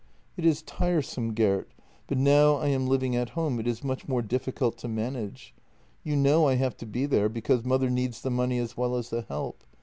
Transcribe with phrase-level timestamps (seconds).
[0.35, 1.69] "It is tiresome, Gert,
[2.07, 5.53] but now I am living at home it is much more difficult to manage;
[6.03, 9.11] you know I have to be there because mother needs the money as well as
[9.11, 9.63] the help.